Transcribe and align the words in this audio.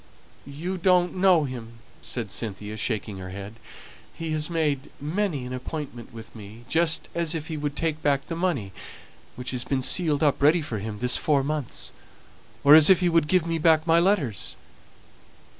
"You 0.47 0.79
don't 0.79 1.15
know 1.15 1.43
him," 1.43 1.73
said 2.01 2.31
Cynthia, 2.31 2.75
shaking 2.75 3.19
her 3.19 3.29
head. 3.29 3.59
"He 4.11 4.31
has 4.31 4.49
made 4.49 4.89
many 4.99 5.45
an 5.45 5.53
appointment 5.53 6.11
with 6.11 6.35
me, 6.35 6.65
just 6.67 7.07
as 7.13 7.35
if 7.35 7.49
he 7.49 7.55
would 7.57 7.75
take 7.75 8.01
back 8.01 8.25
the 8.25 8.35
money 8.35 8.71
which 9.35 9.51
has 9.51 9.63
been 9.63 9.83
sealed 9.83 10.23
up 10.23 10.41
ready 10.41 10.63
for 10.63 10.79
him 10.79 10.97
this 10.97 11.17
four 11.17 11.43
months; 11.43 11.91
or 12.63 12.73
as 12.73 12.89
if 12.89 12.99
he 13.01 13.09
would 13.09 13.27
give 13.27 13.45
me 13.45 13.59
back 13.59 13.85
my 13.85 13.99
letters. 13.99 14.55